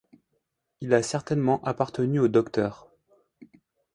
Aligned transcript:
Il 0.79 0.95
a 0.95 1.03
certainement 1.03 1.61
appartenu 1.63 2.17
au 2.19 2.27
Dr. 2.27 2.87